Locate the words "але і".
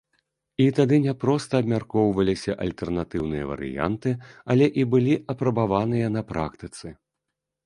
4.55-4.87